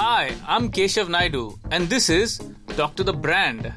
[0.00, 3.70] Hi, I'm Keshav Naidu, and this is Talk to the Brand.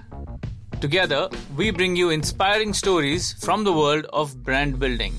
[0.80, 5.14] Together, we bring you inspiring stories from the world of brand building.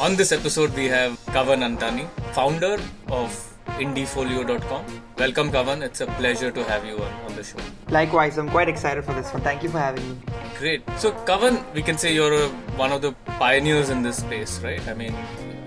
[0.00, 3.30] On this episode, we have Kavan Antani, founder of
[3.76, 4.86] indiefolio.com.
[5.18, 5.82] Welcome, Kavan.
[5.82, 7.58] It's a pleasure to have you on, on the show.
[7.90, 9.42] Likewise, I'm quite excited for this one.
[9.42, 10.16] Thank you for having me.
[10.58, 10.82] Great.
[10.96, 12.48] So, Kavan, we can say you're a,
[12.84, 14.80] one of the pioneers in this space, right?
[14.88, 15.14] I mean,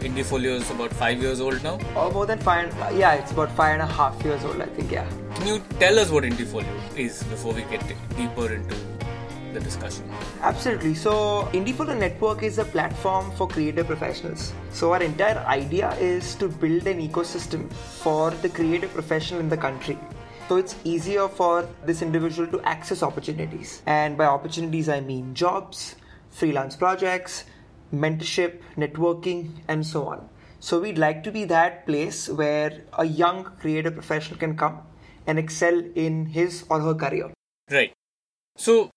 [0.02, 1.80] Indiefolio is about five years old now.
[1.96, 2.76] Oh, more than five.
[2.98, 4.92] Yeah, it's about five and a half years old, I think.
[4.92, 5.08] Yeah.
[5.36, 7.84] Can you tell us what Indiefolio is before we get
[8.18, 8.76] deeper into
[9.54, 10.10] the discussion?
[10.42, 10.96] Absolutely.
[10.96, 14.54] So, Indiefolio Network is a platform for creative professionals.
[14.72, 19.58] So, our entire idea is to build an ecosystem for the creative professional in the
[19.58, 20.00] country.
[20.48, 23.82] So it's easier for this individual to access opportunities.
[23.86, 25.96] And by opportunities, I mean jobs,
[26.30, 27.46] freelance projects,
[27.94, 30.30] mentorship, networking, and so on.
[30.60, 34.82] So we'd like to be that place where a young creative professional can come
[35.26, 37.32] and excel in his or her career.
[37.70, 37.94] Right.
[38.58, 38.90] So,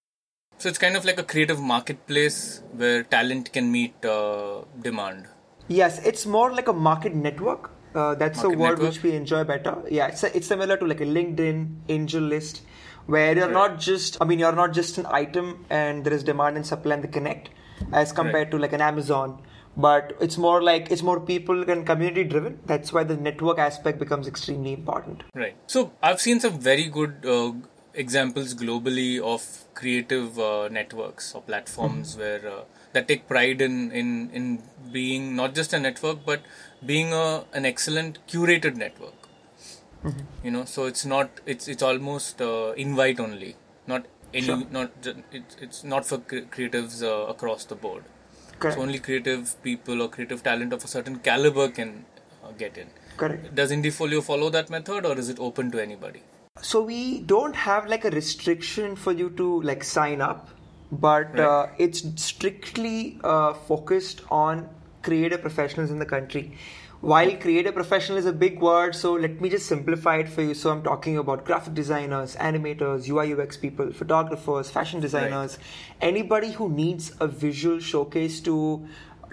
[0.59, 5.27] so it's kind of like a creative marketplace where talent can meet uh, demand.
[5.69, 7.71] Yes, it's more like a market network.
[7.95, 8.89] Uh, that's market a word network.
[8.91, 9.77] which we enjoy better.
[9.91, 12.61] Yeah, it's, a, it's similar to like a LinkedIn AngelList,
[13.07, 13.53] where you're Right.
[13.53, 14.19] not just.
[14.21, 17.09] I mean, you're not just an item, and there is demand and supply and they
[17.09, 17.51] connect,
[17.93, 19.43] as compared to like an Amazon.
[19.77, 22.61] But it's more like it's more people and community driven.
[22.65, 25.25] That's why the network aspect becomes extremely important.
[25.35, 25.57] Right.
[25.67, 27.53] So I've seen some very good uh,
[27.93, 29.43] examples globally of
[29.75, 35.55] creative uh, networks or platforms where uh, that take pride in, in in being not
[35.55, 36.43] just a network but
[36.87, 39.15] being a an excellent curated network.
[40.43, 44.63] You know, so it's not it's it's almost uh, invite only, not any Sure.
[44.71, 44.91] not
[45.33, 48.05] it's it's not for cre- creatives uh, across the board.
[48.59, 48.77] Correct.
[48.77, 52.05] So only creative people or creative talent of a certain caliber can
[52.43, 52.89] uh, get in.
[53.17, 53.55] Correct.
[53.55, 56.23] Does Indiefolio follow that method or is it open to anybody?
[56.61, 60.49] So we don't have like a restriction for you to like sign up,
[60.93, 61.41] but Right.
[61.41, 64.69] uh, it's strictly uh, focused on
[65.03, 66.57] creative professionals in the country.
[67.05, 70.55] While creative professional is a big word, so let me just simplify it for you.
[70.55, 75.59] So I'm talking about graphic designers, animators, UI UX people, photographers, fashion designers,
[76.01, 78.89] anybody who needs a visual showcase to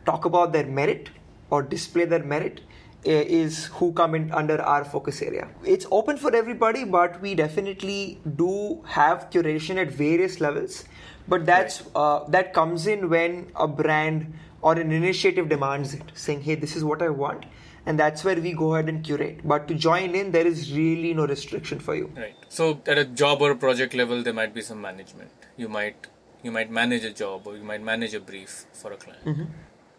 [0.06, 1.12] talk about their merit
[1.50, 2.60] or display their merit
[3.06, 5.48] is who come in under our focus area.
[5.64, 10.84] It's open for everybody, but we definitely do have curation at various levels.
[11.26, 16.42] But that's uh, that comes in when a brand or an initiative demands it, saying,
[16.42, 17.46] "Hey, this is what I want,"
[17.86, 19.40] and that's where we go ahead and curate.
[19.44, 22.12] But to join in, there is really no restriction for you.
[22.16, 22.36] Right.
[22.50, 25.32] So at a job or a project level, there might be some management.
[25.58, 26.08] You might
[26.44, 29.24] you might manage a job or you might manage a brief for a client,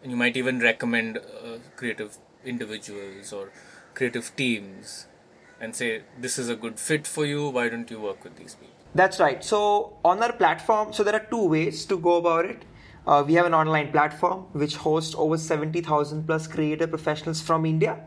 [0.01, 3.51] and you might even recommend uh, creative individuals or
[3.93, 5.07] creative teams,
[5.61, 7.49] and say this is a good fit for you.
[7.49, 8.75] Why don't you work with these people?
[8.95, 9.43] That's right.
[9.43, 12.63] So on our platform, so there are two ways to go about it.
[13.05, 17.99] Uh, we have an online platform which hosts over 70,000 plus creative professionals from India.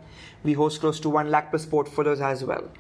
[0.43, 2.71] We host close to 1 lakh plus portfolios as well.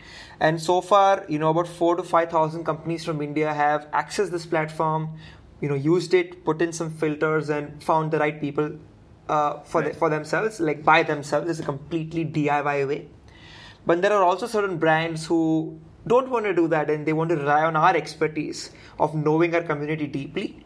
[0.40, 4.46] And so far, you know, about 4 to 5,000 companies from India have accessed this
[4.46, 5.18] platform,
[5.60, 8.78] you know, used it, put in some filters and found the right people
[9.28, 11.50] uh, for, the, for themselves, like by themselves.
[11.50, 13.08] It's a completely DIY way.
[13.84, 17.30] But there are also certain brands who don't want to do that and they want
[17.30, 20.64] to rely on our expertise of knowing our community deeply.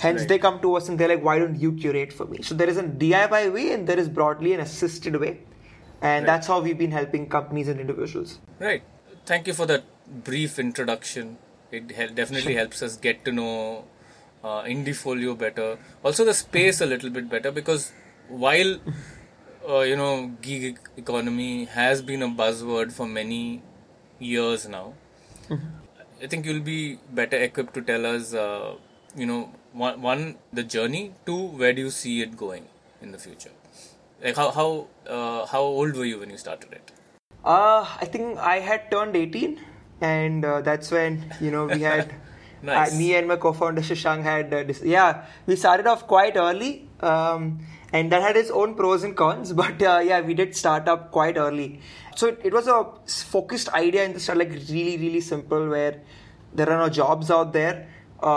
[0.00, 0.28] Hence, Right.
[0.28, 2.42] they come to us and they're like, why don't you curate for me?
[2.42, 5.38] So, there is a DIY way and there is broadly an assisted way.
[6.02, 6.26] And Right.
[6.26, 8.38] that's how we've been helping companies and individuals.
[8.58, 8.82] Right.
[9.24, 9.84] Thank you for that
[10.24, 11.38] brief introduction.
[11.70, 13.84] It definitely helps us get to know
[14.44, 15.78] uh, Indiefolio better.
[16.04, 17.92] Also, the space a little bit better because
[18.28, 18.76] while
[19.68, 23.62] uh, you know gig economy has been a buzzword for many
[24.18, 24.92] years now,
[26.22, 28.34] I think you'll be better equipped to tell us.
[28.34, 28.74] Uh,
[29.16, 31.12] you know, one, one the journey.
[31.26, 32.66] Two, where do you see it going
[33.02, 33.50] in the future?
[34.22, 36.92] Like how how uh, how old were you when you started it?
[37.44, 39.60] Uh, I think I had turned 18,
[40.00, 42.14] and uh, that's when, you know, we had.
[42.64, 42.94] Nice.
[42.94, 46.88] uh, me and my co-founder Shashank had uh, dis- yeah we started off quite early
[47.00, 47.58] um,
[47.92, 51.10] and that had its own pros and cons but uh, yeah we did start up
[51.10, 51.82] quite early
[52.16, 56.00] so it, it was a focused idea in the start like really really simple where
[56.54, 57.86] there are no jobs out there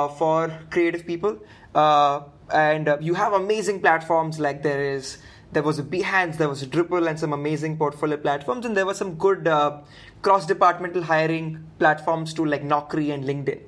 [0.08, 1.40] for creative people
[1.76, 2.22] uh,
[2.54, 5.18] and uh, you have amazing platforms like there is
[5.52, 8.86] there was a Behance, there was a Dribbble, and some amazing portfolio platforms, and there
[8.86, 9.80] were some good uh,
[10.22, 13.62] cross-departmental hiring platforms too, like Naukri and LinkedIn.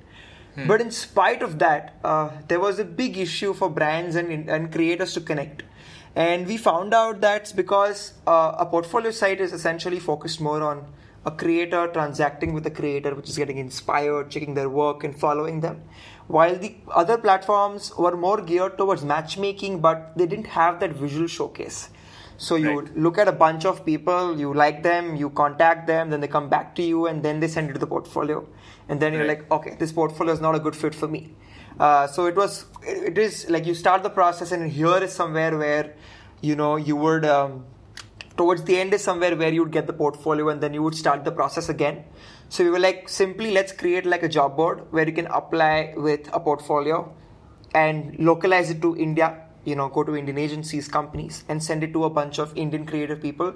[0.68, 4.71] But in spite of that, uh, there was a big issue for brands and, and
[4.71, 5.63] creators to connect.
[6.16, 10.86] And we found out that's because uh, a portfolio site is essentially focused more on
[11.25, 15.60] a creator transacting with a creator, which is getting inspired, checking their work, and following
[15.60, 15.83] them.
[16.27, 21.27] While the other platforms were more geared towards matchmaking, but they didn't have that visual
[21.27, 21.89] showcase.
[22.38, 22.98] So you Right.
[22.98, 26.48] look at a bunch of people, you like them, you contact them, then they come
[26.48, 28.45] back to you, and then they send you to the portfolio,
[28.88, 31.33] and then you're like, okay, this portfolio is not a good fit for me.
[31.80, 35.12] Uh, so it was, it it is like you start the process, and here is
[35.12, 35.95] somewhere where,
[36.42, 37.25] you know, you would.
[37.25, 37.66] Um,
[38.39, 40.95] towards the end is somewhere where you would get the portfolio and then you would
[40.95, 42.06] start the process again.
[42.47, 45.94] So we were like simply let's create like a job board where you can apply
[45.97, 47.13] with a portfolio
[47.75, 49.27] and localize it to india
[49.63, 52.86] you know go to indian agencies companies and send it to a bunch of indian
[52.86, 53.53] creative people.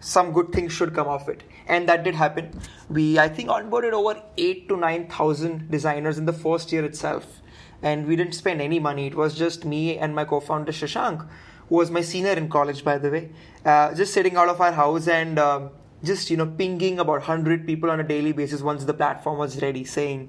[0.00, 1.44] Some good things should come of it.
[1.68, 2.50] And that did happen.
[2.88, 4.16] We i think onboarded over
[4.48, 7.40] 8 to 9000 designers in the first year itself.
[7.82, 9.06] And we didn't spend any money.
[9.06, 11.28] It was just me and my co-founder shashank
[11.72, 13.30] who was my senior in college, by the way,
[13.64, 15.70] uh, just sitting out of our house and um,
[16.04, 19.62] just you know pinging about 100 people on a daily basis once the platform was
[19.62, 20.28] ready, saying,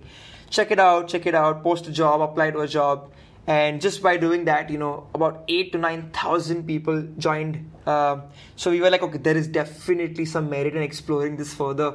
[0.50, 3.12] check it out, check it out, post a job, apply to a job,
[3.46, 7.70] and just by doing that, you know, about eight to nine thousand people joined.
[7.86, 8.24] Um
[8.56, 11.90] so we were like, okay, there is definitely some merit in exploring this further.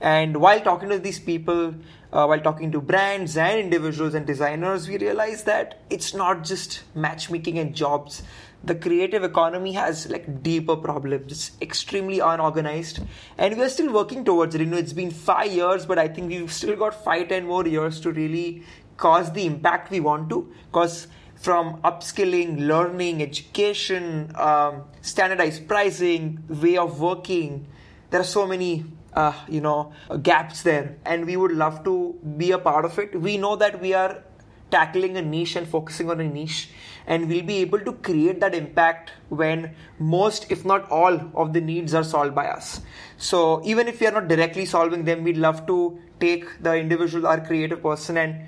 [0.00, 1.74] And while talking to these people,
[2.14, 6.84] uh, while talking to brands and individuals and designers, we realized that it's not just
[6.94, 8.22] matchmaking and jobs.
[8.62, 11.32] The creative economy has like deeper problems.
[11.32, 13.00] It's extremely unorganized
[13.36, 14.60] and we are still working towards it.
[14.60, 17.66] You know it's been five years but i think we've still got five ten more
[17.66, 18.62] years to really
[18.96, 20.50] cause the impact we want to.
[20.70, 27.66] Because from upskilling learning education um, standardized pricing way of working
[28.10, 28.84] there are so many
[29.14, 33.20] uh, you know gaps there and we would love to be a part of it.
[33.20, 34.22] We know that we are
[34.70, 36.70] tackling a niche and focusing on a niche
[37.06, 41.60] and we'll be able to create that impact when most if not all of the
[41.60, 42.80] needs are solved by us.
[43.16, 47.26] So even if we are not directly solving them we'd love to take the individual
[47.26, 48.46] or creative person and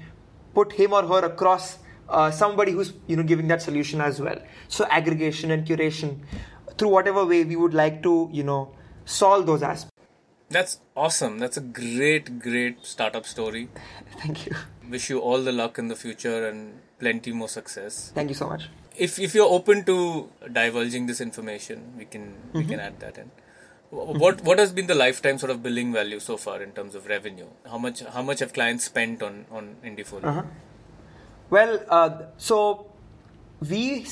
[0.55, 1.79] put him or her across
[2.09, 4.39] uh, somebody who's you know giving that solution as well.
[4.69, 6.21] So aggregation and curation
[6.79, 8.75] through whatever way we would like to you know
[9.05, 9.96] solve those aspects
[10.49, 11.39] That's awesome.
[11.39, 13.69] That's a great, great startup story.
[14.19, 14.53] thank you
[14.89, 18.13] Wish you all the luck in the future and plenty more success.
[18.15, 18.69] thank you so much
[19.05, 19.95] If if you're open to
[20.59, 22.23] divulging this information, we can
[22.59, 23.27] we can add that in.
[24.23, 27.11] What what has been the lifetime sort of billing value so far in terms of
[27.11, 27.49] revenue?
[27.73, 30.31] How much how much have clients spent on on Indiefolio?
[30.33, 30.45] Uh-huh.
[31.57, 32.61] Well, uh, so
[33.75, 34.07] we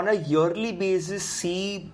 [0.00, 1.90] on a yearly basis see,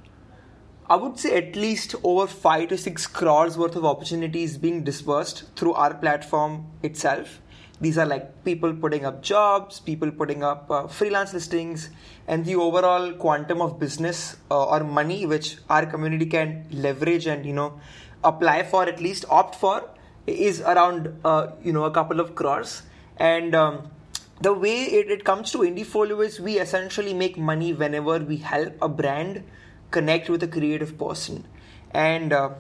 [0.88, 5.44] I would say at least over five to six crores worth of opportunities being dispersed
[5.56, 7.40] through our platform itself.
[7.80, 11.90] These are like people putting up jobs, people putting up uh, freelance listings,
[12.28, 17.44] and the overall quantum of business uh, or money which our community can leverage and
[17.44, 17.80] you know
[18.22, 19.90] apply for at least opt for
[20.26, 22.82] is around uh, you know a couple of crores
[23.18, 23.90] and um,
[24.40, 28.74] the way it, it comes to indiefolio is we essentially make money whenever we help
[28.80, 29.44] a brand
[29.90, 31.46] connect with a creative person.
[31.90, 32.50] And uh,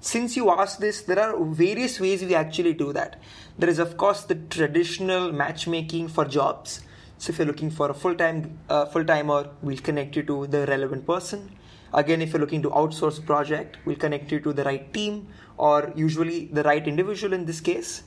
[0.00, 3.20] since you asked this there are various ways we actually do that.
[3.58, 6.80] There is of course the traditional matchmaking for jobs.
[7.18, 11.06] So if you're looking for a full-time uh, full-timer we'll connect you to the relevant
[11.06, 11.56] person.
[11.94, 15.28] Again if you're looking to outsource a project we'll connect you to the right team
[15.56, 18.02] or usually the right individual in this case.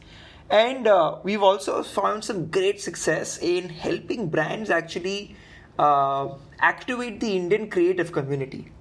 [0.49, 5.35] And uh, we've also found some great success in helping brands actually
[5.79, 6.29] uh,
[6.59, 8.71] activate the indian creative community.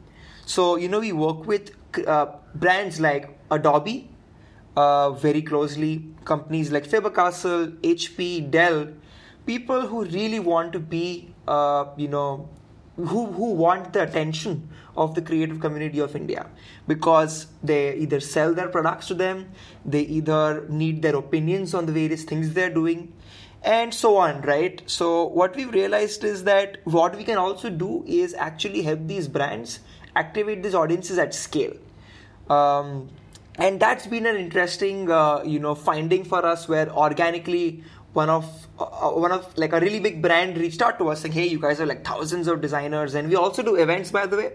[0.47, 1.71] So you know we work with
[2.07, 4.11] uh, brands like adobe
[4.77, 8.89] uh, very closely companies like faber-castell hp dell
[9.47, 12.49] people who really want to be uh, you know
[12.97, 16.47] who who want the attention of the creative community of India
[16.87, 19.51] because they either sell their products to them,
[19.85, 23.13] they either need their opinions on the various things they're doing,
[23.65, 24.83] and so on, right?
[24.87, 29.27] So, what we've realized is that what we can also do is actually help these
[29.27, 29.81] brands
[30.15, 31.75] activate these audiences at scale.
[32.49, 33.09] Um,
[33.57, 38.45] and that's been an interesting, uh, you know, finding for us where organically one of
[38.79, 41.59] uh, one of like a really big brand reached out to us saying, "Hey, you
[41.59, 44.53] guys are like thousands of designers, and we also do events, by the way."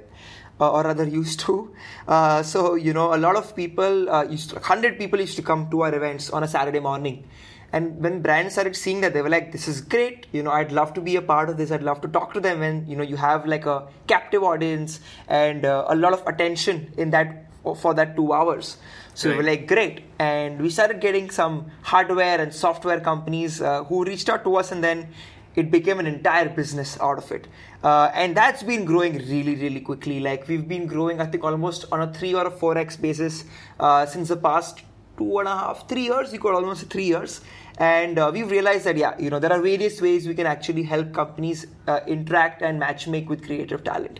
[0.62, 1.74] Uh, or rather used to.
[2.06, 5.42] Uh, so you know, a lot of people uh, used to, hundred people used to
[5.42, 7.24] come to our events on a Saturday morning,
[7.72, 10.28] and when brands started seeing that, they were like, "This is great.
[10.32, 11.72] You know, I'd love to be a part of this.
[11.72, 15.00] I'd love to talk to them." And you know, you have like a captive audience
[15.28, 17.46] and uh, a lot of attention in that
[17.76, 18.78] for that two hours.
[19.14, 20.04] So we were like, great.
[20.18, 24.72] And we started getting some hardware and software companies uh, who reached out to us,
[24.72, 25.10] and then
[25.56, 27.48] it became an entire business out of it.
[27.84, 30.20] Uh, and that's been growing really, really quickly.
[30.20, 33.44] Like we've been growing, I think, almost on a three or a four x basis
[33.80, 34.84] uh, since the past
[35.20, 36.34] two and a half, three years.
[36.34, 37.42] You could almost say three years.
[37.78, 40.84] And uh, we've realized that yeah, you know, there are various ways we can actually
[40.84, 44.20] help companies uh, interact and matchmake with creative talent.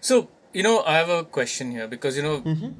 [0.00, 2.70] So you know, I have a question here because you know, mm-hmm.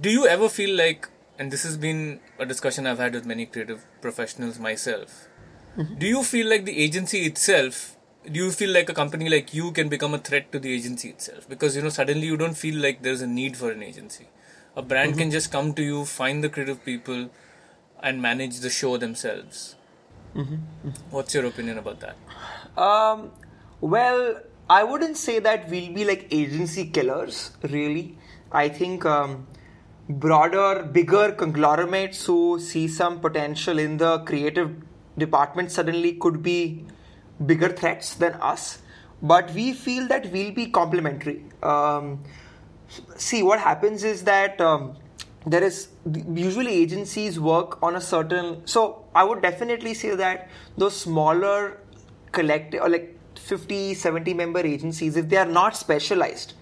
[0.00, 1.08] do you ever feel like,
[1.38, 5.28] and this has been a discussion I've had with many creative professionals myself.
[5.76, 5.98] Mm-hmm.
[5.98, 7.94] Do you feel like the agency itself
[8.30, 11.08] do you feel like a company like you can become a threat to the agency
[11.08, 14.26] itself because you know suddenly you don't feel like there's a need for an agency
[14.78, 15.20] a brand mm-hmm.
[15.20, 17.28] can just come to you find the creative people
[18.02, 19.76] and manage the show themselves
[20.34, 20.54] mm-hmm.
[20.54, 20.90] mm-hmm.
[21.16, 22.16] what's your opinion about that
[22.86, 23.30] um,
[23.80, 24.40] well
[24.78, 28.16] i wouldn't say that we'll be like agency killers really
[28.64, 29.46] i think um,
[30.26, 34.70] broader bigger conglomerates who see some potential in the creative
[35.18, 36.84] department suddenly could be
[37.44, 38.78] bigger threats than us,
[39.22, 41.44] but we feel that we'll be complementary.
[41.62, 42.24] Um,
[43.16, 44.96] see, what happens is that um,
[45.46, 45.88] there is
[46.34, 48.66] usually agencies work on a certain.
[48.66, 51.80] So I would definitely say that those smaller
[52.32, 56.54] collective or like 50, 70 member agencies, if they are not specialized,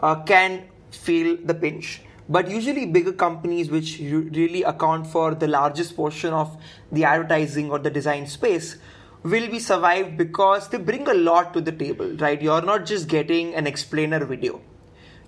[0.00, 5.96] uh, can feel the pinch but usually bigger companies which really account for the largest
[5.96, 6.56] portion of
[6.92, 8.76] the advertising or the design space
[9.24, 12.40] will be survived because they bring a lot to the table, right?
[12.40, 14.60] You're not just getting an explainer video.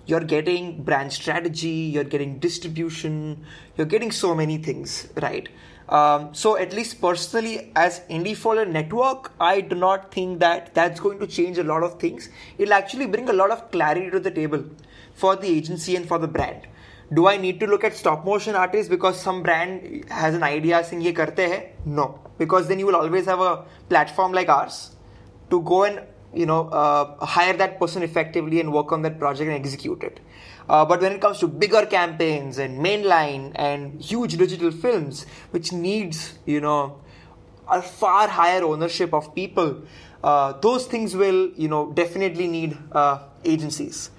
[0.05, 3.45] You're getting brand strategy, you're getting distribution,
[3.77, 5.47] you're getting so many things, right?
[5.89, 11.19] Um, so at least personally, as Indiefolio network, I do not think that that's going
[11.19, 12.29] to change a lot of things.
[12.57, 14.65] It'll actually bring a lot of clarity to the table
[15.13, 16.67] for the agency and for the brand.
[17.13, 20.83] Do I need to look at stop motion artists because some brand has an idea
[20.83, 21.71] saying ye karte hai?
[21.85, 24.95] No because then you will always have a platform like ours
[25.49, 26.01] to go and
[26.33, 30.19] you know uh, hire that person effectively and work on that project and execute it.
[30.69, 35.73] Uh, but when it comes to bigger campaigns and mainline and huge digital films which
[35.73, 37.01] needs you know
[37.69, 39.83] a far higher ownership of people
[40.23, 44.09] uh, those things will you know definitely need uh, agencies.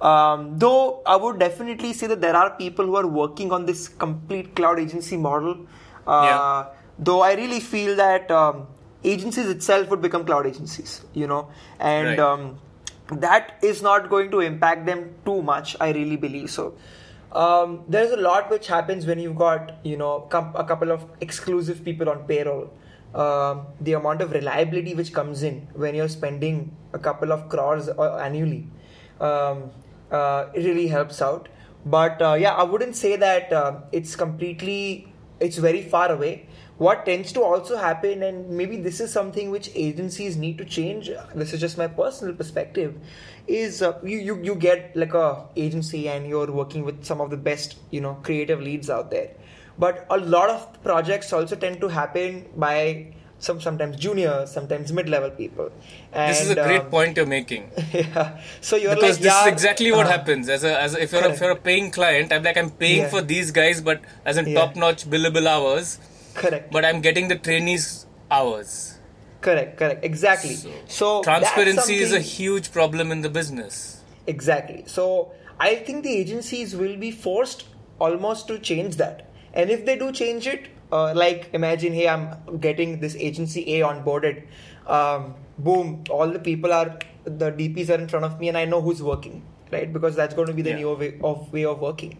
[0.00, 3.88] Um, though i would definitely say that there are people who are working on this
[3.88, 5.66] complete cloud agency model.
[6.04, 6.66] Uh, yeah.
[6.98, 8.66] though I really feel that um,
[9.04, 11.48] agencies itself would become cloud agencies, you know,
[11.80, 12.18] and right.
[12.18, 12.58] um,
[13.08, 15.76] that is not going to impact them too much.
[15.80, 16.74] I really believe so.
[17.32, 21.06] Um, there's a lot which happens when you've got you know com- a couple of
[21.20, 22.72] exclusive people on payroll.
[23.14, 27.90] Um, the amount of reliability which comes in when you're spending a couple of crores
[27.90, 28.66] uh, annually,
[29.20, 29.70] um,
[30.10, 31.50] uh, it really helps out.
[31.84, 36.46] But uh, yeah, I wouldn't say that uh, it's completely, it's very far away
[36.78, 41.10] what tends to also happen and maybe this is something which agencies need to change
[41.34, 42.94] this is just my personal perspective
[43.46, 47.30] is uh, you, you you get like a agency and you're working with some of
[47.30, 49.30] the best you know creative leads out there
[49.78, 53.12] but a lot of projects also tend to happen by
[53.42, 55.70] some sometimes junior, sometimes mid-level people.
[56.12, 57.70] And, this is a great um, point you're making.
[57.92, 58.40] yeah.
[58.60, 60.48] So you're because like, this yeah, is exactly what uh, happens.
[60.48, 62.70] As a, as a, if you're a, if you're a paying client, I'm like I'm
[62.70, 63.08] paying yeah.
[63.08, 64.60] for these guys, but as in yeah.
[64.60, 65.98] top-notch billable hours.
[66.34, 66.72] Correct.
[66.72, 68.98] But I'm getting the trainees hours.
[69.40, 70.04] Correct, correct.
[70.04, 70.54] Exactly.
[70.54, 74.00] So, so transparency is a huge problem in the business.
[74.26, 74.84] Exactly.
[74.86, 77.64] So I think the agencies will be forced
[77.98, 79.30] almost to change that.
[79.52, 83.80] And if they do change it, uh, like imagine, hey, I'm getting this agency A
[83.80, 84.44] onboarded.
[84.86, 88.64] Um, boom, all the people are the DPs are in front of me, and I
[88.64, 89.92] know who's working, right?
[89.92, 90.76] Because that's going to be the yeah.
[90.76, 92.18] new way of way of working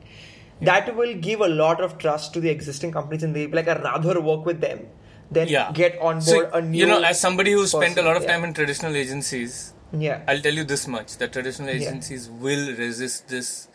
[0.61, 3.69] that will give a lot of trust to the existing companies and they'll be like
[3.69, 4.87] i'd rather work with them
[5.31, 5.73] than yeah.
[5.73, 8.27] get on board so, a new you know as somebody who spent a lot of
[8.27, 12.43] time in traditional agencies yeah i'll tell you this much that traditional agencies yeah.
[12.45, 13.69] will resist this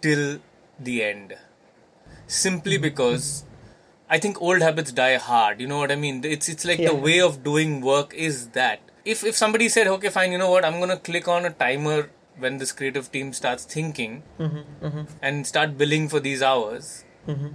[0.00, 0.38] till
[0.80, 1.36] the end
[2.26, 2.82] simply mm-hmm.
[2.82, 3.44] because
[4.10, 5.60] I think old habits die hard.
[5.60, 6.24] You know what I mean?
[6.24, 6.88] It's it's like yeah.
[6.88, 8.80] the way of doing work is that.
[9.04, 12.10] If if somebody said, okay, fine, you know what, I'm gonna click on a timer
[12.38, 15.02] when this creative team starts thinking mm-hmm, mm-hmm.
[15.22, 17.48] and start billing for these hours, mm-hmm.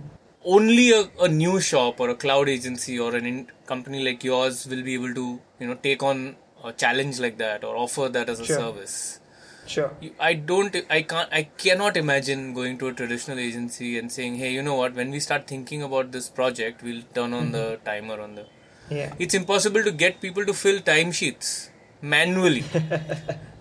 [0.43, 4.67] only a, a, new shop or a cloud agency or an in- company like yours
[4.67, 8.29] will be able to you know take on a challenge like that or offer that
[8.29, 8.57] as a sure.
[8.57, 9.19] service.
[9.65, 9.91] Sure.
[10.19, 10.75] I don't.
[10.89, 11.29] I can't.
[11.31, 14.93] I cannot imagine going to a traditional agency and saying, "Hey, you know what?
[14.93, 17.85] When we start thinking about this project, we'll turn on the mm-hmm.
[17.85, 18.45] timer on the."
[18.89, 19.13] Yeah.
[19.19, 21.69] It's impossible to get people to fill timesheets
[22.03, 22.63] manually.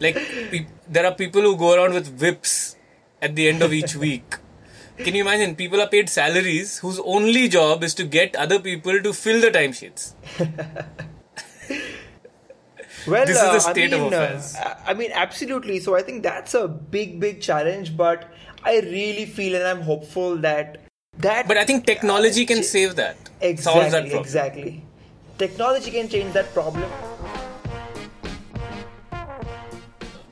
[0.01, 0.17] like
[0.51, 2.77] pe- there are people who go around with whips
[3.23, 4.37] at the end of each week.
[4.99, 5.57] Can you imagine?
[5.57, 9.51] People are paid salaries whose only job is to get other people to fill the
[9.51, 10.13] timesheets.
[13.07, 14.55] Well, this is the uh, I mean, of affairs.
[14.55, 15.81] Uh, I mean, absolutely.
[15.81, 17.97] So I think that's a big, big challenge.
[17.97, 18.31] But
[18.63, 20.83] I really feel, and I'm hopeful that
[21.19, 21.49] that.
[21.49, 24.85] but I think technology can uh, save that, exactly, that exactly.
[25.39, 26.89] Technology can change that problem.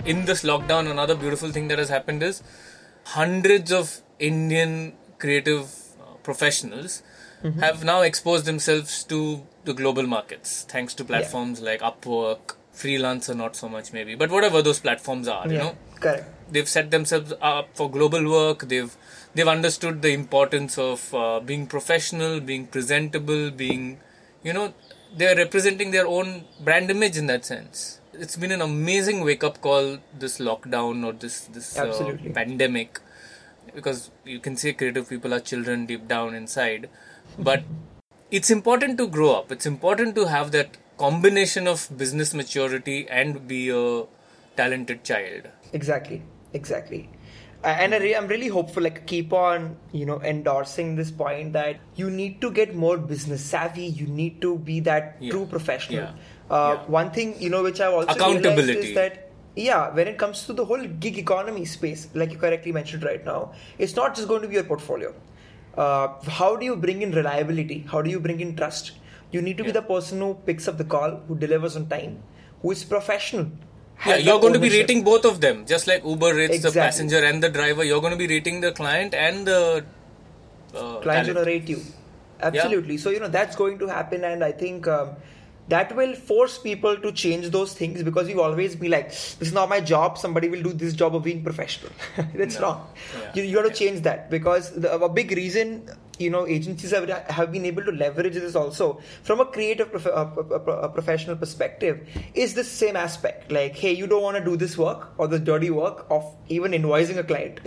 [0.04, 2.42] In this lockdown, another beautiful thing that has happened is
[3.04, 5.64] hundreds of Indian creative
[6.00, 7.02] uh, professionals
[7.42, 7.60] Mm-hmm.
[7.60, 13.56] have now exposed themselves to the global markets thanks to platforms like Upwork, Freelancer, not
[13.56, 16.26] so much maybe, but whatever those platforms are, you know, correct.
[16.52, 18.68] they've set themselves up for global work.
[18.68, 18.94] They've
[19.34, 24.00] they've understood the importance of uh, being professional, being presentable, being,
[24.42, 24.74] you know,
[25.16, 27.99] they're representing their own brand image in that sense.
[28.24, 33.00] It's been an amazing wake up call this lockdown or this this uh, pandemic,
[33.74, 36.90] because you can say creative people are children deep down inside,
[37.38, 37.62] but
[38.30, 39.50] it's important to grow up.
[39.50, 44.04] It's important to have that combination of business maturity and be a
[44.58, 45.48] talented child.
[45.72, 46.22] Exactly,
[46.52, 47.08] exactly.
[47.62, 48.82] And I I'm really hopeful.
[48.82, 53.42] Like, keep on, you know, endorsing this point that you need to get more business
[53.54, 53.84] savvy.
[53.84, 55.32] You need to be that Yeah.
[55.32, 56.04] true professional.
[56.04, 56.38] Yeah.
[56.50, 56.84] Uh, Yeah.
[56.98, 58.88] One thing, you know, which I've also Accountability.
[58.90, 59.26] is that
[59.56, 63.24] yeah, when it comes to the whole gig economy space, like you correctly mentioned right
[63.24, 65.14] now, it's not just going to be your portfolio.
[65.76, 67.84] Uh, how do you bring in reliability?
[67.90, 68.92] How do you bring in trust?
[69.32, 72.22] You need to be the person who picks up the call, who delivers on time,
[72.62, 73.50] who is professional.
[74.06, 77.22] Yeah, you're going to be rating both of them, just like Uber rates the passenger
[77.24, 77.84] and the driver.
[77.84, 79.84] You're going to be rating the client and the
[80.74, 81.34] uh, clients talent.
[81.34, 81.82] gonna rate you
[82.42, 85.10] absolutely so you know that's going to happen and i think um,
[85.72, 89.52] that will force people to change those things because you always be like this is
[89.58, 91.92] not my job somebody will do this job of being professional
[92.42, 92.62] that's No.
[92.66, 92.86] wrong
[93.22, 93.32] Yeah.
[93.34, 93.80] you, you got to Yeah.
[93.82, 95.74] change that because the, a big reason
[96.20, 97.08] you know agencies have,
[97.38, 101.36] have been able to leverage this also from a creative prof- pro- pro- uh, professional
[101.36, 105.26] perspective is the same aspect like hey you don't want to do this work or
[105.28, 107.60] the dirty work of even invoicing a client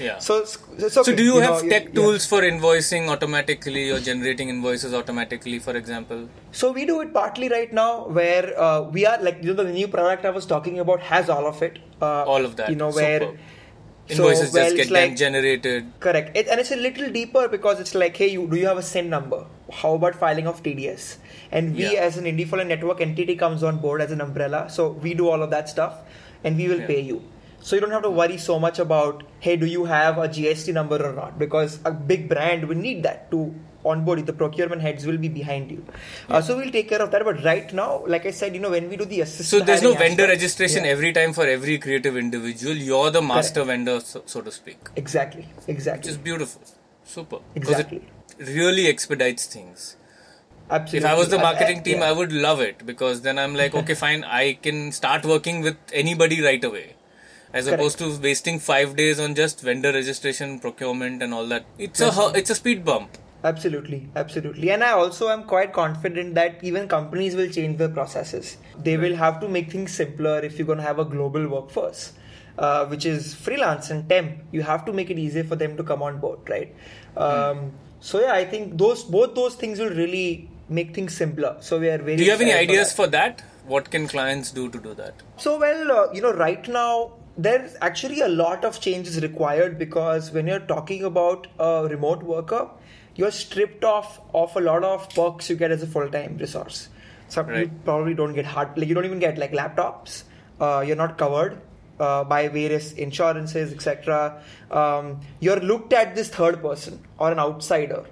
[0.00, 0.18] Yeah.
[0.28, 1.94] so okay, So, do you, know, have you- tech yeah.
[2.00, 6.28] tools for invoicing automatically or generating invoices automatically, for example?
[6.50, 9.72] So we do it partly right now, where uh, we are like you know the
[9.72, 11.78] new product I was talking about has all of it.
[12.00, 12.68] Uh, All of that.
[12.70, 13.20] You know where
[14.08, 14.16] Superb.
[14.16, 15.92] so, Invoices well, just get it's like, generated.
[16.00, 18.78] Correct, it, and it's a little deeper because it's like, hey, you do you have
[18.78, 19.46] a SIN number?
[19.72, 21.16] How about filing of TDS?
[21.50, 22.00] And we, Yeah.
[22.08, 24.68] as an Indie network entity, comes on board as an umbrella.
[24.70, 26.00] So we do all of that stuff,
[26.44, 26.86] and we will Yeah.
[26.86, 27.22] pay you.
[27.60, 30.72] So you don't have to worry so much about, hey, do you have a GST
[30.72, 31.38] number or not?
[31.38, 33.54] Because a big brand will need that to
[33.84, 34.24] onboard.
[34.26, 35.84] The procurement heads will be behind you.
[36.28, 37.24] Uh, so we'll take care of that.
[37.24, 39.82] But right now, like I said, you know, when we do the assistant, So, there's
[39.82, 40.90] no vendor aspect- registration Yeah.
[40.90, 42.74] every time for every creative individual.
[42.76, 44.78] You're the master vendor, so, so to speak.
[44.96, 46.62] Exactly, Which exactly, is beautiful.
[47.04, 47.38] Super.
[47.54, 48.02] exactly.
[48.38, 49.96] It really expedites things.
[50.70, 50.98] Absolutely.
[51.00, 52.08] If I was the Uh, uh, marketing team, yeah.
[52.08, 55.76] I would love it because then I'm like, okay, fine, I can start working with
[55.92, 56.94] anybody right away.
[57.52, 57.80] As Correct.
[57.80, 61.66] opposed to wasting five days on just vendor registration, procurement, and all that.
[61.78, 63.18] It's a it's a speed bump.
[63.44, 64.70] Absolutely, absolutely.
[64.70, 68.56] And I also am quite confident that even companies will change their processes.
[68.78, 72.12] They will have to make things simpler if you're going to have a global workforce,
[72.58, 74.38] uh, which is freelance and temp.
[74.52, 76.74] You have to make it easier for them to come on board, right?
[77.16, 81.56] Um, so yeah, I think those both those things will really make things simpler.
[81.60, 82.16] So we are very.
[82.16, 82.96] Do you have any ideas that.
[82.96, 83.42] for that?
[83.66, 85.14] What can clients do to do that?
[85.36, 90.32] So, well, uh, you know, right now there's actually a lot of changes required because
[90.32, 92.68] when you're talking about a remote worker,
[93.14, 96.88] you're stripped off of a lot of perks you get as a full-time resource.
[97.28, 100.24] So you probably don't get hard, like you don't even get like laptops.
[100.60, 101.60] Uh, you're not covered
[101.98, 104.42] uh, by various insurances, etc.
[104.70, 108.04] Um, you're looked at this third person or an outsider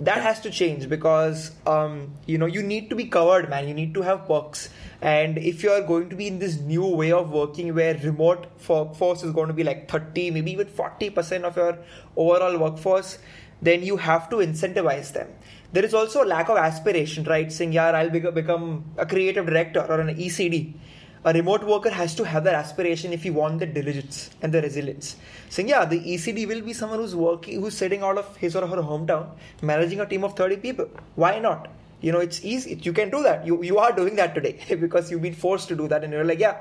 [0.00, 3.74] that has to change because um, you know you need to be covered man you
[3.74, 4.68] need to have perks
[5.00, 8.46] and if you are going to be in this new way of working where remote
[8.66, 11.78] workforce is going to be like 30 maybe even 40% of your
[12.16, 13.18] overall workforce
[13.62, 15.28] then you have to incentivize them
[15.72, 19.46] there is also a lack of aspiration right saying yeah i'll be- become a creative
[19.46, 20.74] director or an ecd
[21.26, 24.60] a remote worker has to have that aspiration if you want the diligence and the
[24.60, 25.16] resilience.
[25.48, 28.66] Saying, yeah, the ECD will be someone who's working, who's sitting out of his or
[28.66, 29.30] her hometown,
[29.62, 30.90] managing a team of 30 people.
[31.14, 31.68] Why not?
[32.02, 32.78] You know, it's easy.
[32.82, 33.46] You can do that.
[33.46, 36.04] You, you are doing that today because you've been forced to do that.
[36.04, 36.58] And you're like, yeah,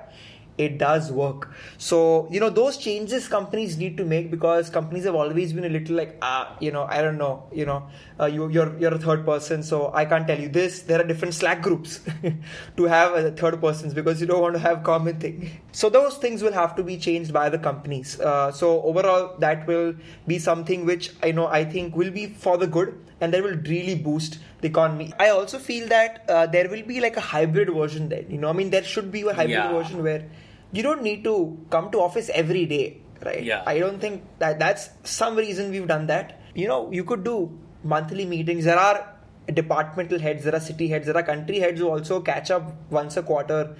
[0.57, 1.49] it does work.
[1.77, 5.69] So, you know, those changes companies need to make because companies have always been a
[5.69, 7.87] little like, ah, you know, I don't know, you know,
[8.19, 10.83] uh, you, you're, you're a third person, so I can't tell you this.
[10.83, 12.01] There are different Slack groups
[12.77, 15.49] to have a third persons because you don't want to have common thing.
[15.71, 18.19] So those things will have to be changed by the companies.
[18.19, 19.95] Uh, so overall, that will
[20.27, 23.57] be something which I know I think will be for the good and that will
[23.67, 25.13] really boost the economy.
[25.19, 28.23] I also feel that uh, there will be like a hybrid version there.
[28.29, 29.71] You know, I mean, there should be a hybrid Yeah.
[29.71, 30.29] version where
[30.73, 31.33] you don't need to
[31.69, 33.43] come to office every day, right?
[33.43, 33.63] Yeah.
[33.65, 36.39] I don't think that that's some reason we've done that.
[36.55, 38.65] You know, you could do monthly meetings.
[38.65, 39.09] There are
[39.53, 43.17] departmental heads, there are city heads, there are country heads who also catch up once
[43.17, 43.75] a quarter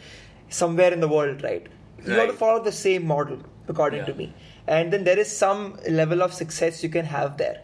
[0.49, 1.67] somewhere in the world, right?
[2.06, 4.06] You have to follow the same model, according Yeah.
[4.08, 4.34] to me.
[4.67, 7.62] And then there is some level of success you can have there.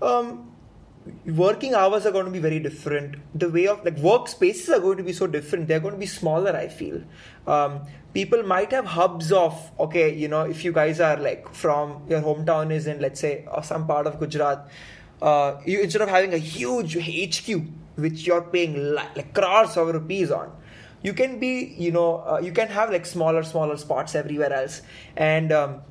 [0.00, 0.53] Um,
[1.26, 3.16] working hours are going to be very different.
[3.34, 5.68] The way of like workspaces are going to be so different.
[5.68, 7.02] They're going to be smaller i feel.
[7.46, 7.80] Um,
[8.14, 12.20] people might have hubs of okay you know if you guys are like from your
[12.20, 14.68] hometown is in let's say or some part of gujarat
[15.20, 19.88] uh, you instead of having a huge hq which you're paying li- like crores of
[19.88, 20.52] rupees on
[21.04, 24.80] you can be you know uh, you can have like smaller smaller spots everywhere else.
[25.16, 25.82] And um,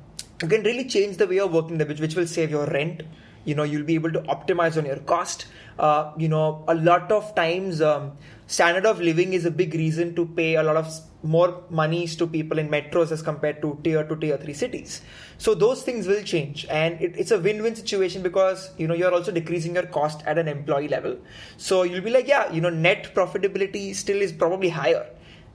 [0.42, 3.02] you can really change the way of working which, which will save your rent
[3.44, 5.46] you know you'll be able to optimize on your cost.
[5.78, 8.12] Uh, you know a lot of times um,
[8.46, 10.86] standard of living is a big reason to pay a lot of
[11.22, 15.00] more monies to people in metros as compared to tier 2 tier 3 cities.
[15.38, 19.12] So those things will change and it, it's a win-win situation because you know you're
[19.12, 21.18] also decreasing your cost at an employee level.
[21.56, 25.06] So you'll be like yeah you know net profitability still is probably higher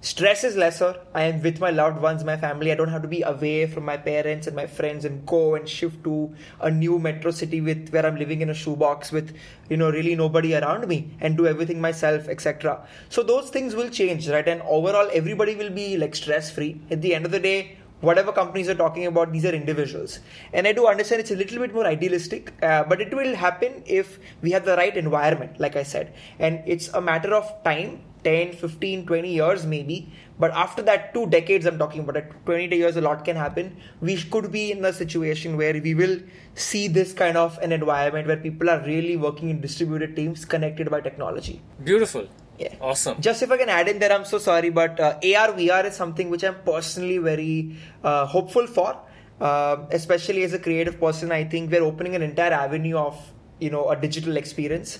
[0.01, 0.95] stress is lesser.
[1.13, 2.71] I am with my loved ones my family.
[2.71, 5.67] I don't have to be away from my parents and my friends and go and
[5.67, 9.35] shift to a new metro city with where i'm living in a shoebox with
[9.69, 13.89] you know really nobody around me and do everything myself etc so those things will
[13.89, 14.47] change right?
[14.47, 18.31] And overall everybody will be like stress free at the end of the day whatever
[18.31, 20.19] companies are talking about these are individuals.
[20.53, 23.83] And i do understand it's a little bit more idealistic uh, but it will happen
[23.85, 26.13] if we have the right environment like i said.
[26.39, 31.25] And it's a matter of time 10 15 20 years maybe but after that two
[31.27, 34.83] decades i'm talking about it 20 years a lot can happen we could be in
[34.85, 36.19] a situation where we will
[36.55, 40.89] see this kind of an environment where people are really working in distributed teams connected
[40.89, 42.27] by technology Beautiful.
[42.59, 42.75] Yeah.
[42.81, 43.21] Awesome.
[43.21, 45.95] just if I can add in there, I'm so sorry, but uh, AR VR is
[45.95, 48.99] something which I'm personally very uh, hopeful for.
[49.39, 53.17] Uh, especially as a creative person, I think we're opening an entire avenue of
[53.61, 54.99] you know a digital experience.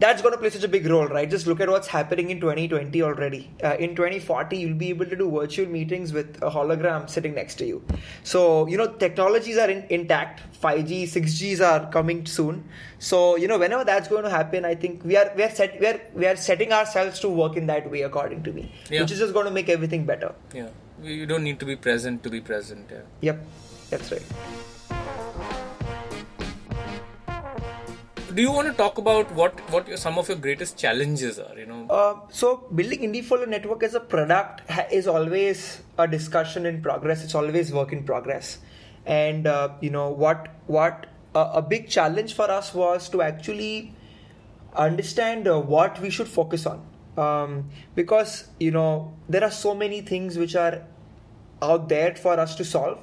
[0.00, 1.28] That's going to play such a big role, right?
[1.28, 3.50] Just look at what's happening in 2020 already.
[3.62, 7.56] Uh, in 2040, you'll be able to do virtual meetings with a hologram sitting next
[7.56, 7.82] to you.
[8.22, 10.40] So, you know, technologies are in, intact.
[10.62, 12.64] 5G, 6Gs are coming soon.
[12.98, 15.78] So, you know, whenever that's going to happen, I think we are we are set
[15.80, 19.02] we are we are setting ourselves to work in that way, according to me, Yeah.
[19.02, 20.34] which is just going to make everything better.
[20.54, 20.68] Yeah.
[21.02, 22.90] You don't need to be present to be present.
[22.90, 23.02] Yeah.
[23.20, 23.46] Yep,
[23.90, 24.22] that's right.
[28.32, 31.58] Do you want to talk about what what your, some of your greatest challenges are?
[31.58, 31.86] You know.
[31.90, 34.62] Uh, so building Indiefolio network as a product
[34.92, 37.24] is always a discussion in progress.
[37.24, 38.58] It's always work in progress,
[39.04, 43.94] and uh, you know what what uh, a big challenge for us was to actually
[44.76, 46.86] understand uh, what we should focus on,
[47.18, 50.82] um, because you know there are so many things which are
[51.60, 53.02] out there for us to solve.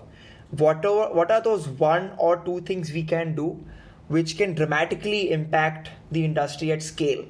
[0.52, 3.66] Whatever what are those one or two things we can do
[4.08, 7.26] which can dramatically impact the industry at scale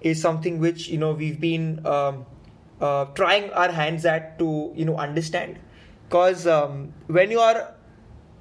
[0.00, 2.26] is something which you know we've been um,
[2.80, 5.58] uh, trying our hands at to you know understand.
[6.08, 7.74] Because um, when you are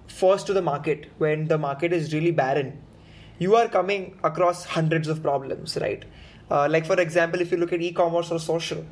[0.08, 2.82] first to the market when the market is really barren
[3.40, 6.06] you are coming across hundreds of problems right?
[6.50, 8.86] Uh, like for example if you look at e-commerce or social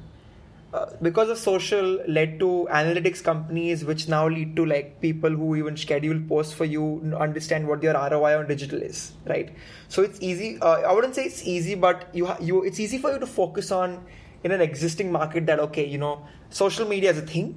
[0.75, 5.55] uh, because of social led to analytics companies which now lead to like people who
[5.55, 6.85] even schedule posts for you
[7.25, 9.53] understand what your ROI on digital is right
[9.87, 12.97] so it's easy uh, I wouldn't say it's easy but you ha- you it's easy
[12.97, 14.05] for you to focus on
[14.43, 17.55] in an existing market that okay you know social media is a thing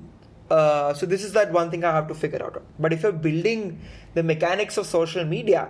[0.50, 2.62] uh, so this is that one thing I have to figure out.
[2.78, 3.80] But if you're building
[4.14, 5.68] the mechanics of social media,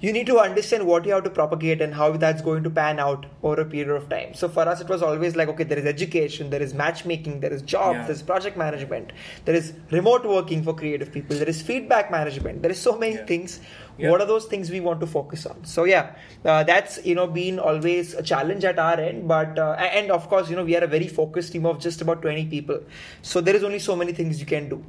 [0.00, 2.98] you need to understand what you have to propagate and how that's going to pan
[2.98, 4.34] out over a period of time.
[4.34, 7.52] So for us, it was always like, okay, there is education, there is matchmaking, there
[7.52, 8.02] is jobs, Yeah.
[8.02, 9.12] there is project management,
[9.46, 13.14] there is remote working for creative people, there is feedback management, there is so many
[13.14, 13.24] Yeah.
[13.26, 13.60] things.
[13.98, 14.10] Yeah.
[14.10, 15.64] What are those things we want to focus on?
[15.64, 16.10] So yeah,
[16.44, 19.26] uh, that's you know been always a challenge at our end.
[19.26, 22.02] But uh, and of course you know we are a very focused team of just
[22.02, 22.80] about 20 people.
[23.22, 24.84] So there is only so many things you can do.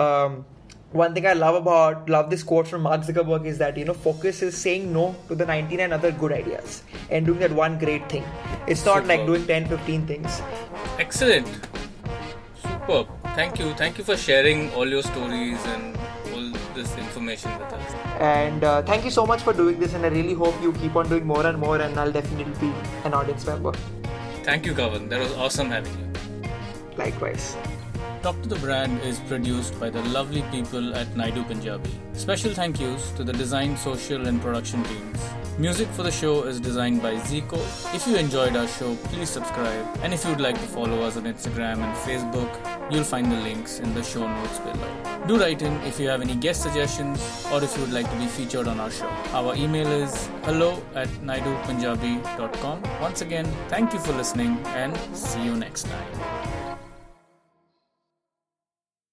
[0.00, 0.44] Um,
[0.92, 3.94] one thing I love about love this quote from Mark Zuckerberg is that you know
[3.94, 8.08] focus is saying no to the 99 other good ideas and doing that one great
[8.10, 8.24] thing.
[8.66, 10.42] It's not like doing 10, 15 things.
[10.98, 11.48] Excellent.
[12.62, 13.08] Superb.
[13.34, 13.72] Thank you.
[13.74, 15.96] Thank you for sharing all your stories and
[16.34, 17.94] all this information with us.
[18.20, 19.94] And uh, thank you so much for doing this.
[19.94, 21.80] And I really hope you keep on doing more and more.
[21.80, 22.72] And I'll definitely be
[23.04, 23.72] an audience member.
[24.42, 25.08] Thank you, Kavan.
[25.08, 26.48] That was awesome having you.
[26.98, 27.56] Likewise.
[28.22, 31.90] Talk to the Brand is produced by the lovely people at Naidu Punjabi.
[32.12, 35.18] Special thank yous to the design, social, and production teams.
[35.58, 37.58] Music for the show is designed by Zico.
[37.92, 39.86] If you enjoyed our show, please subscribe.
[40.04, 43.80] And if you'd like to follow us on Instagram and Facebook, you'll find the links
[43.80, 45.26] in the show notes below.
[45.26, 48.26] Do write in if you have any guest suggestions or if you'd like to be
[48.26, 49.10] featured on our show.
[49.32, 52.82] Our email is hello at naidupunjabi.com.
[53.00, 56.41] Once again, thank you for listening and see you next time.